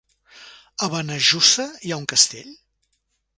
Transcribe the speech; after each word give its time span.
A 0.87 0.89
Benejússer 0.93 1.67
hi 1.89 1.93
ha 1.97 2.01
un 2.05 2.09
castell? 2.15 2.49